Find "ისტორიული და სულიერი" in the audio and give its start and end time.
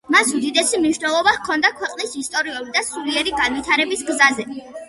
2.23-3.37